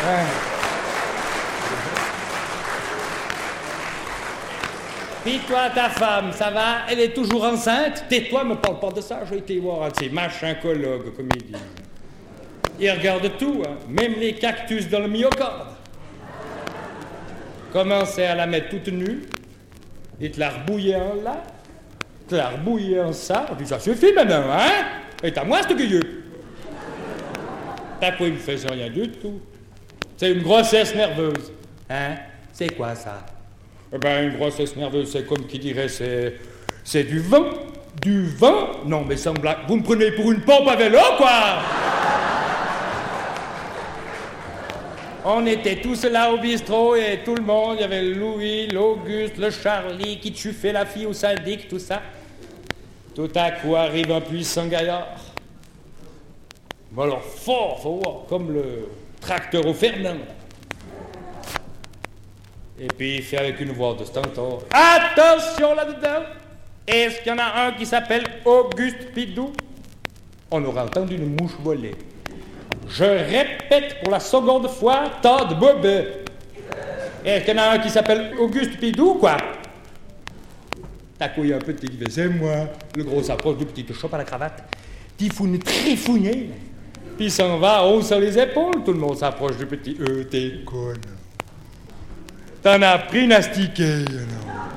Ouais. 0.06 0.53
Puis 5.24 5.38
toi, 5.48 5.70
ta 5.74 5.88
femme, 5.88 6.32
ça 6.32 6.50
va? 6.50 6.82
Elle 6.90 7.00
est 7.00 7.14
toujours 7.14 7.44
enceinte? 7.44 8.04
Tais-toi, 8.10 8.44
me 8.44 8.56
parle 8.56 8.78
pas 8.78 8.90
de 8.90 9.00
ça, 9.00 9.20
j'ai 9.28 9.38
été 9.38 9.58
voir 9.58 9.84
un 9.84 9.88
de 9.88 9.96
ces 9.96 10.10
machins-cologues, 10.10 11.14
comme 11.16 11.28
ils 11.34 11.44
disent. 11.44 11.56
Ils 12.78 12.90
regardent 12.90 13.30
tout, 13.38 13.62
hein, 13.66 13.78
même 13.88 14.14
les 14.18 14.34
cactus 14.34 14.88
dans 14.90 15.00
le 15.00 15.08
myocarde. 15.08 15.68
Commencez 17.72 18.24
à 18.24 18.34
la 18.34 18.46
mettre 18.46 18.68
toute 18.68 18.88
nue, 18.88 19.22
et 20.20 20.30
te 20.30 20.38
la 20.38 20.50
rebouiller 20.50 20.96
en 20.96 21.14
là, 21.22 21.42
te 22.28 22.34
la 22.34 22.50
rebouiller 22.50 23.00
en 23.00 23.12
ça, 23.12 23.46
puis 23.56 23.66
ça 23.66 23.80
suffit 23.80 24.12
maintenant, 24.12 24.44
hein? 24.50 24.84
Et 25.22 25.36
à 25.36 25.44
moi, 25.44 25.60
ce 25.62 25.72
gueuleux. 25.72 26.24
T'as 27.98 28.12
quoi, 28.12 28.26
il 28.26 28.34
me 28.34 28.38
fait 28.38 28.56
rien 28.68 28.90
du 28.90 29.10
tout. 29.12 29.40
C'est 30.18 30.32
une 30.32 30.42
grossesse 30.42 30.94
nerveuse. 30.94 31.50
Hein? 31.88 32.16
C'est 32.52 32.76
quoi 32.76 32.94
ça? 32.94 33.24
Eh 33.94 33.98
ben, 33.98 34.28
une 34.28 34.36
grossesse 34.36 34.74
nerveuse, 34.74 35.12
c'est 35.12 35.24
comme 35.24 35.46
qui 35.46 35.58
dirait, 35.58 35.88
c'est. 35.88 37.04
Du 37.04 37.20
vent. 37.20 37.44
Du 38.02 38.26
vent 38.26 38.84
Non, 38.84 39.04
mais 39.04 39.16
sans 39.16 39.34
blague. 39.34 39.58
Vous 39.68 39.76
me 39.76 39.82
prenez 39.82 40.10
pour 40.10 40.32
une 40.32 40.40
pompe 40.40 40.66
à 40.66 40.74
vélo, 40.74 40.98
quoi 41.16 41.30
On 45.24 45.46
était 45.46 45.76
tous 45.76 46.04
là 46.04 46.32
au 46.32 46.38
bistrot 46.38 46.96
et 46.96 47.20
tout 47.24 47.36
le 47.36 47.42
monde, 47.42 47.76
il 47.78 47.82
y 47.82 47.84
avait 47.84 48.02
Louis, 48.02 48.66
l'Auguste, 48.66 49.38
le 49.38 49.50
Charlie 49.50 50.18
qui 50.18 50.34
chuffait 50.34 50.72
la 50.72 50.84
fille 50.84 51.06
au 51.06 51.14
syndic, 51.14 51.68
tout 51.68 51.78
ça. 51.78 52.02
Tout 53.14 53.30
à 53.36 53.52
coup 53.52 53.76
arrive 53.76 54.10
un 54.10 54.20
puissant 54.20 54.66
gaillard. 54.66 55.16
Bon 56.90 57.02
alors 57.02 57.22
fort, 57.22 57.80
voir, 57.80 58.26
comme 58.28 58.52
le 58.52 58.88
tracteur 59.20 59.64
au 59.66 59.72
Fernand. 59.72 60.18
Et 62.78 62.88
puis 62.88 63.16
il 63.16 63.22
fait 63.22 63.38
avec 63.38 63.60
une 63.60 63.72
voix 63.72 63.94
de 63.94 64.04
stentor. 64.04 64.62
Attention 64.72 65.74
là-dedans 65.74 66.24
Est-ce 66.86 67.22
qu'il 67.22 67.32
y 67.32 67.34
en 67.34 67.38
a 67.38 67.66
un 67.66 67.72
qui 67.72 67.86
s'appelle 67.86 68.24
Auguste 68.44 69.12
Pidou? 69.14 69.52
On 70.50 70.64
aura 70.64 70.84
entendu 70.84 71.16
une 71.16 71.36
mouche 71.36 71.52
voler. 71.62 71.94
Je 72.88 73.04
répète 73.04 74.00
pour 74.02 74.12
la 74.12 74.20
seconde 74.20 74.68
fois, 74.68 75.04
tas 75.22 75.44
de 75.44 75.54
bobet. 75.54 76.24
Est-ce 77.24 77.44
qu'il 77.44 77.56
y 77.56 77.58
en 77.58 77.62
a 77.62 77.70
un 77.70 77.78
qui 77.78 77.90
s'appelle 77.90 78.34
Auguste 78.38 78.78
Pidou, 78.78 79.14
quoi? 79.14 79.36
T'as 81.18 81.28
couillé 81.28 81.54
un 81.54 81.58
qui 81.58 81.96
fait, 81.96 82.10
c'est 82.10 82.28
moi. 82.28 82.68
Le 82.96 83.04
gros 83.04 83.22
s'approche 83.22 83.56
du 83.56 83.66
petit, 83.66 83.84
te 83.84 83.92
chope 83.92 84.12
à 84.14 84.18
la 84.18 84.24
cravate. 84.24 84.64
Tifoune 85.16 85.58
trifouné. 85.58 86.50
Puis 87.16 87.30
s'en 87.30 87.58
va, 87.58 87.84
haut 87.86 88.02
sur 88.02 88.18
les 88.18 88.36
épaules. 88.36 88.82
Tout 88.84 88.92
le 88.92 88.98
monde 88.98 89.16
s'approche 89.16 89.56
du 89.56 89.66
petit. 89.66 89.96
Euh, 90.00 90.24
t'es 90.24 90.60
conne. 90.66 91.00
T'en 92.64 92.80
as 92.80 92.96
pris 92.96 93.24
une 93.24 93.32
astiquée, 93.32 94.04
alors. 94.08 94.68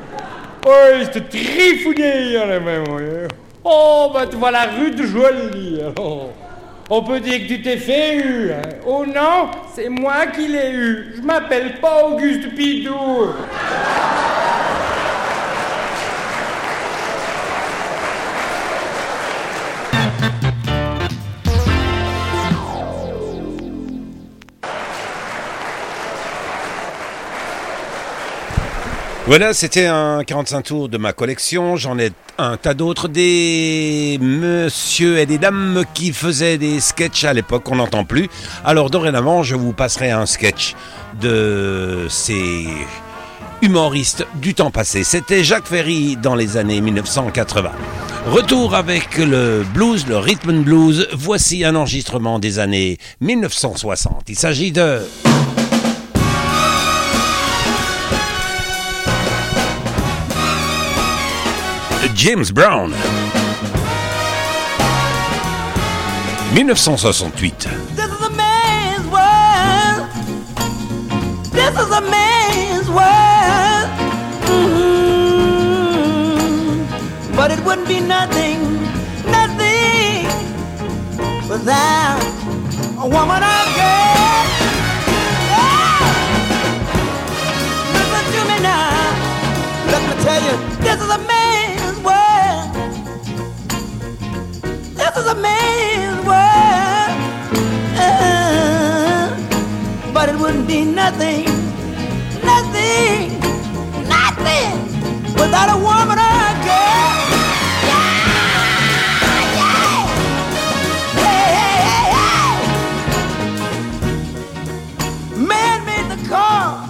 Oh, 0.68 1.20
trifouné, 1.30 2.36
alors, 2.36 2.62
même. 2.62 2.84
ouais. 2.90 3.28
Oh, 3.64 4.12
ben, 4.14 4.28
tu 4.30 4.36
vois 4.36 4.52
la 4.52 4.64
rue 4.64 4.92
de 4.92 5.04
Jolie, 5.06 5.80
alors. 5.80 6.34
On 6.90 7.02
peut 7.02 7.22
dire 7.22 7.40
que 7.40 7.48
tu 7.48 7.62
t'es 7.62 7.78
fait 7.78 8.18
eu. 8.18 8.52
hein. 8.52 8.62
Oh 8.86 9.06
non, 9.06 9.50
c'est 9.74 9.88
moi 9.88 10.28
qui 10.28 10.48
l'ai 10.50 10.72
eu. 10.72 11.14
Je 11.16 11.22
m'appelle 11.22 11.76
pas 11.80 12.06
Auguste 12.08 12.54
Pidou. 12.56 13.28
Voilà, 29.28 29.54
c'était 29.54 29.88
un 29.88 30.24
45 30.24 30.62
tours 30.62 30.88
de 30.88 30.98
ma 30.98 31.12
collection. 31.12 31.76
J'en 31.76 32.00
ai 32.00 32.12
un 32.38 32.56
tas 32.56 32.74
d'autres. 32.74 33.10
Des 33.10 34.18
monsieur 34.22 35.18
et 35.18 35.26
des 35.26 35.38
dames 35.38 35.84
qui 35.94 36.14
faisaient 36.14 36.58
des 36.58 36.80
sketchs 36.80 37.26
à 37.26 37.34
l'époque, 37.34 37.70
on 37.70 37.76
n'entend 37.76 38.06
plus. 38.06 38.30
Alors 38.64 38.90
dorénavant, 38.90 39.44
je 39.44 39.56
vous 39.56 39.74
passerai 39.74 40.12
un 40.12 40.26
sketch 40.26 40.76
de 41.20 42.08
ces 42.10 42.68
humoriste 43.62 44.26
du 44.36 44.54
temps 44.54 44.72
passé. 44.72 45.04
C'était 45.04 45.44
Jacques 45.44 45.68
Ferry 45.68 46.16
dans 46.16 46.36
les 46.36 46.56
années 46.56 46.80
1980. 46.80 47.72
Retour 48.28 48.76
avec 48.76 49.18
le 49.18 49.66
blues, 49.74 50.08
le 50.08 50.18
rhythm 50.18 50.52
and 50.52 50.62
blues. 50.62 51.06
Voici 51.12 51.66
un 51.66 51.76
enregistrement 51.76 52.40
des 52.40 52.60
années 52.60 52.98
1960. 53.20 54.24
Il 54.30 54.38
s'agit 54.38 54.72
de... 54.72 55.02
James 62.18 62.52
Brown. 62.52 62.90
1968. 66.58 67.60
This 67.96 68.10
is 68.12 68.22
a 68.26 68.30
man's 68.32 69.06
world. 69.06 70.10
This 71.54 71.78
is 71.80 71.92
a 71.92 72.02
man's 72.02 72.90
world. 72.90 73.90
Mhm. 74.50 75.78
But 77.36 77.52
it 77.52 77.60
wouldn't 77.64 77.88
be 77.88 78.00
nothing, 78.00 78.82
nothing 79.30 80.26
without 81.48 82.20
a 82.98 83.08
woman 83.08 83.44
me 90.08 90.24
tell 90.24 90.42
you, 90.44 90.56
this 90.80 91.02
is 91.02 91.10
a 91.10 91.17
man's 95.42 96.20
world. 96.26 97.16
Uh, 97.98 99.28
but 100.14 100.30
it 100.30 100.36
wouldn't 100.40 100.68
be 100.68 100.84
nothing, 100.86 101.46
nothing, 102.44 103.40
nothing 104.08 104.74
without 105.40 105.70
a 105.76 105.78
woman 105.88 106.18
or 106.18 106.36
a 106.50 106.54
girl. 106.68 107.18
Yeah, 107.88 108.08
yeah. 109.58 110.02
Hey, 111.24 111.46
hey, 111.58 111.82
hey. 112.16 112.58
Man 115.52 115.78
made 115.86 116.08
the 116.16 116.20
car 116.30 116.88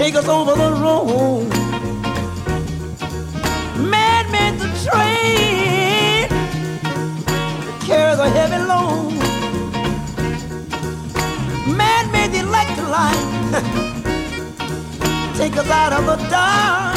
take 0.00 0.14
us 0.14 0.28
over 0.28 0.54
the 0.54 0.72
road. 0.80 1.48
Man 3.90 4.30
made 4.32 4.58
the 4.58 4.68
train 4.84 5.09
light 12.90 13.22
take 15.40 15.56
us 15.56 15.70
out 15.70 15.92
of 15.92 16.04
the 16.06 16.16
dark. 16.28 16.96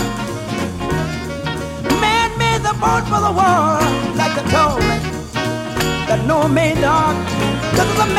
Man 2.01 2.29
made 2.37 2.61
the 2.61 2.75
boat 2.83 3.03
for 3.11 3.21
the 3.27 3.33
war, 3.39 3.79
like 4.19 4.33
the 4.35 4.43
told 4.49 4.81
that 6.07 6.25
no 6.27 6.47
made 6.47 6.81
dark. 6.81 7.15
This 7.75 7.87
is 7.93 7.99
a 7.99 8.09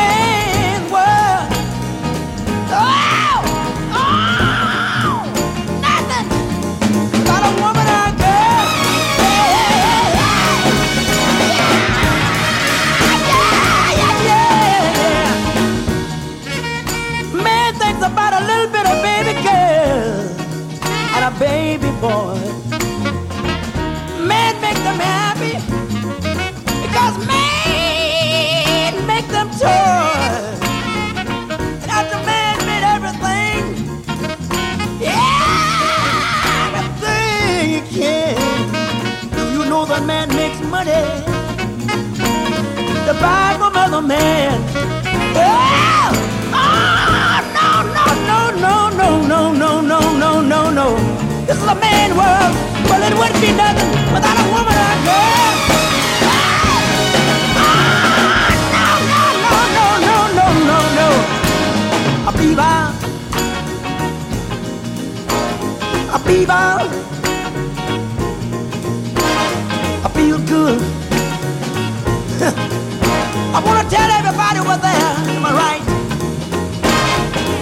I 73.55 73.61
wanna 73.63 73.89
tell 73.89 74.11
everybody 74.11 74.59
over 74.59 74.77
there, 74.81 75.11
am 75.33 75.45
I 75.45 75.53
right? 75.63 75.83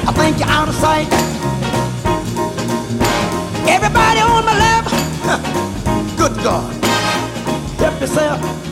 I 0.07 0.11
think 0.11 0.39
you're 0.39 0.49
out 0.49 0.67
of 0.67 0.73
sight. 0.73 1.07
Everybody 3.69 4.21
on 4.21 4.43
my 4.43 4.57
left, 4.57 6.17
good 6.17 6.35
God, 6.43 6.73
help 7.77 8.01
yourself. 8.01 8.62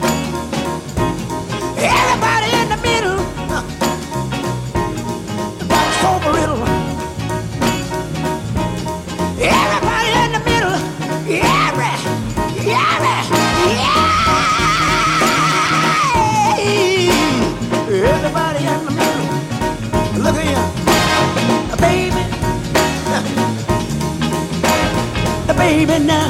Baby 25.72 26.04
now, 26.04 26.30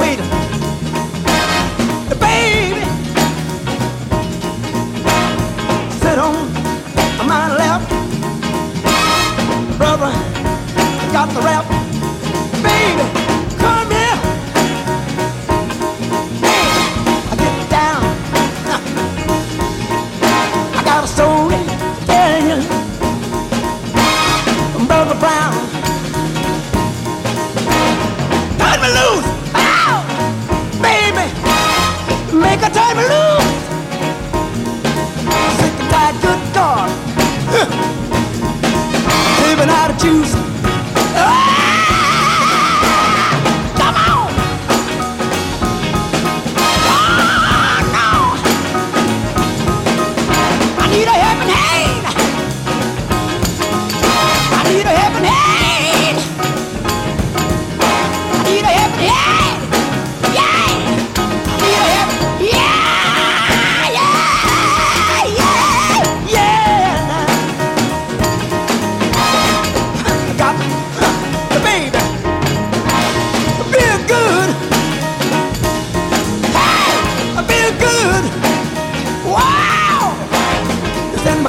wait, 0.00 0.18
baby, 2.18 2.80
sit 6.00 6.18
on 6.18 6.34
my 7.24 7.54
lap, 7.60 7.80
brother, 9.78 10.12
got 11.12 11.28
the 11.34 11.40
rap, 11.40 11.77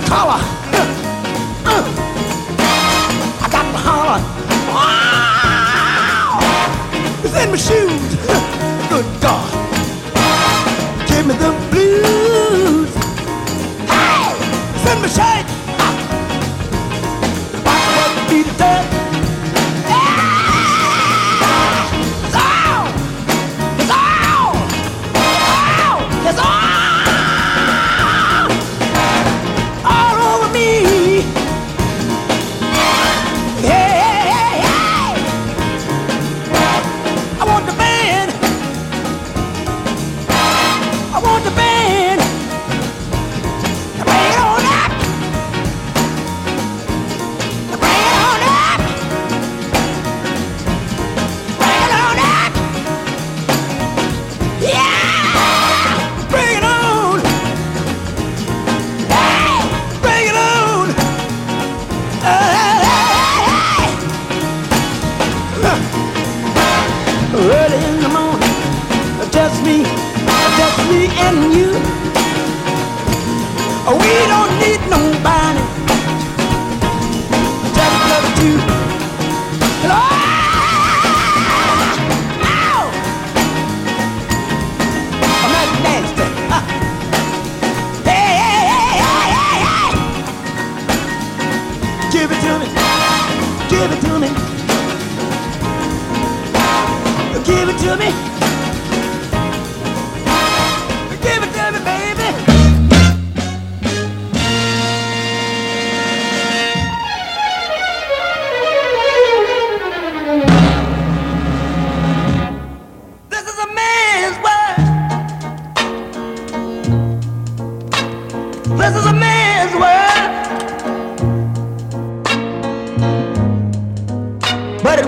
collar. 0.09 0.41
Uh, 0.73 0.87
uh. 1.73 1.83
I 3.45 3.47
got 3.55 3.65
my 3.71 3.79
holler. 3.87 4.21
Wow. 4.73 6.39
It's 7.23 7.37
in 7.37 7.49
my 7.51 7.57
shoes. 7.57 8.15
Good 8.89 9.07
God. 9.21 9.49
Give 11.07 11.25
me 11.27 11.33
the 11.35 11.51
blues. 11.69 12.28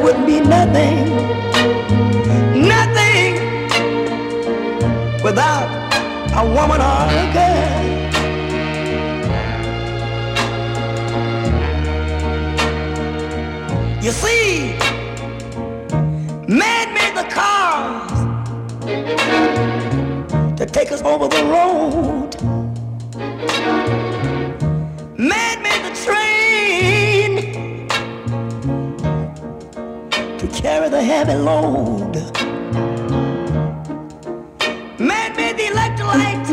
Wouldn't 0.04 0.26
be 0.26 0.40
nothing 0.40 1.06
nothing 2.68 3.36
without 5.24 5.70
a 6.36 6.46
woman 6.46 6.82
or 6.82 7.08
a 7.22 7.34
girl. 7.34 7.82
You 14.02 14.12
see, 14.12 14.78
man 16.48 16.94
made 16.94 17.16
the 17.16 17.28
cars 17.30 18.12
to 20.58 20.66
take 20.66 20.92
us 20.92 21.02
over 21.04 21.28
the 21.28 21.44
road. 21.46 22.36
The 30.92 31.02
heavy 31.02 31.36
load. 31.36 32.16
Man 35.00 35.36
made 35.38 35.56
the 35.58 35.68
electrolyte 35.72 36.52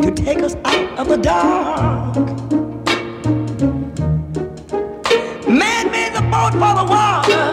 to 0.00 0.10
take 0.12 0.38
us 0.38 0.54
out 0.64 0.98
of 1.00 1.08
the 1.08 1.16
dark. 1.16 2.14
Man 5.48 5.90
made 5.90 6.14
the 6.14 6.22
boat 6.32 6.52
for 6.52 6.74
the 6.78 6.86
water, 6.94 7.44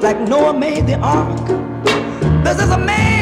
like 0.00 0.20
Noah 0.28 0.52
made 0.52 0.86
the 0.86 0.98
ark. 1.00 1.46
This 2.44 2.62
is 2.62 2.70
a 2.70 2.78
man's, 2.78 3.15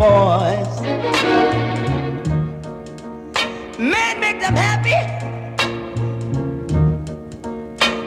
boys. 0.00 0.80
Man 3.78 4.18
make 4.18 4.40
them 4.40 4.56
happy. 4.56 4.96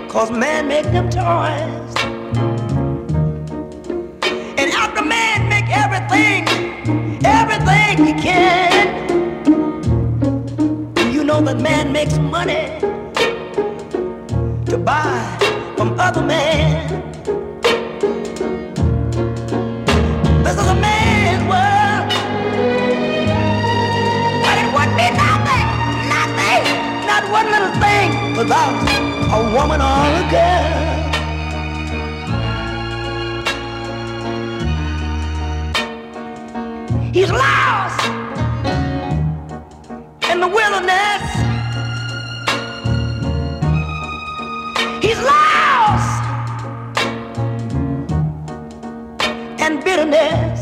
Cause 0.09 0.31
man 0.31 0.67
make 0.67 0.85
them 0.85 1.07
toys. 1.11 1.93
And 4.59 4.71
after 4.83 5.03
man 5.05 5.47
make 5.49 5.69
everything, 5.83 6.41
everything 7.23 8.05
he 8.07 8.13
can. 8.27 8.85
You 11.13 11.23
know 11.23 11.41
that 11.41 11.59
man 11.61 11.91
makes 11.91 12.17
money 12.17 12.79
to 14.65 14.77
buy 14.79 15.21
from 15.77 15.99
other 15.99 16.23
men. 16.23 17.12
Little 27.63 27.81
thing 27.81 28.35
without 28.35 28.75
a 29.31 29.41
woman 29.55 29.81
or 29.81 30.03
a 30.19 30.25
girl. 30.35 30.91
He's 37.13 37.31
lost 37.31 38.05
in 40.29 40.39
the 40.39 40.47
wilderness. 40.47 41.23
He's 45.01 45.21
lost 45.21 46.23
and 49.59 49.83
bitterness. 49.83 50.52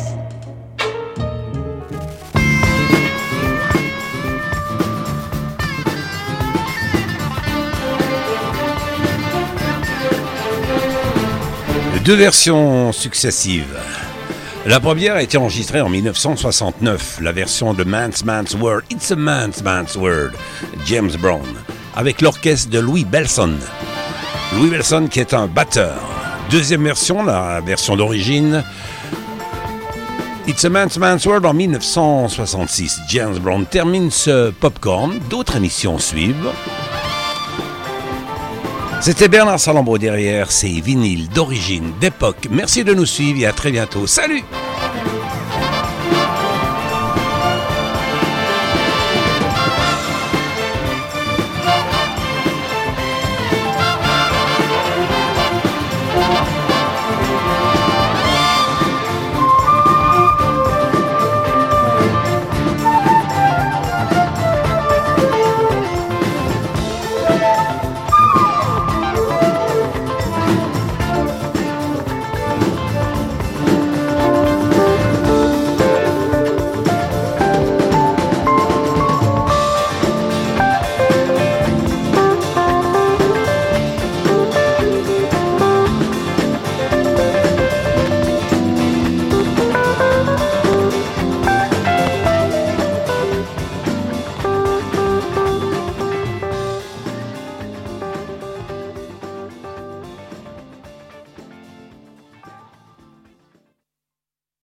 Deux 12.06 12.16
versions 12.16 12.92
successives. 12.92 13.78
La 14.66 14.80
première 14.80 15.16
a 15.16 15.22
été 15.22 15.38
enregistrée 15.38 15.82
en 15.82 15.90
1969, 15.90 17.20
la 17.22 17.32
version 17.32 17.76
de 17.76 17.84
Man's 17.84 18.26
Man's 18.26 18.56
World, 18.56 18.86
It's 18.90 19.12
a 19.12 19.16
Man's 19.16 19.62
Man's 19.62 19.96
World, 19.96 20.34
James 20.88 21.12
Brown, 21.20 21.46
avec 21.96 22.22
l'orchestre 22.22 22.72
de 22.72 22.80
Louis 22.80 23.06
Belson. 23.06 23.54
Louis 24.56 24.72
Belson 24.72 25.10
qui 25.12 25.20
est 25.20 25.36
un 25.36 25.46
batteur. 25.46 26.02
Deuxième 26.50 26.84
version, 26.84 27.24
la 27.24 27.62
version 27.62 27.96
d'origine, 27.96 28.64
It's 30.48 30.66
a 30.66 30.70
Man's 30.70 30.98
Man's 30.98 31.24
World 31.28 31.46
en 31.46 31.54
1966. 31.54 33.02
James 33.10 33.38
Brown 33.38 33.64
termine 33.68 34.10
ce 34.10 34.50
popcorn, 34.50 35.20
d'autres 35.30 35.56
émissions 35.56 36.00
suivent. 36.00 36.52
C'était 39.02 39.28
Bernard 39.28 39.60
Salambo 39.60 39.98
derrière 39.98 40.52
ces 40.52 40.80
vinyles 40.80 41.28
d'origine, 41.28 41.92
d'époque. 42.00 42.48
Merci 42.52 42.84
de 42.84 42.94
nous 42.94 43.08
suivre 43.08 43.40
et 43.42 43.48
à 43.48 43.52
très 43.52 43.72
bientôt. 43.72 44.06
Salut 44.06 44.44